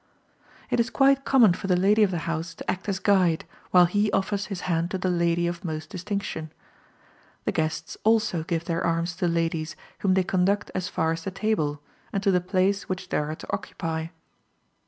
[0.71, 3.85] It is quite common for the lady of the house to act as guide, while
[3.85, 6.51] he offers his hand to the lady of most distinction.
[7.45, 11.29] The guests also give their arms to ladies, whom they conduct as far as the
[11.29, 14.07] table, and to the place which they are to occupy.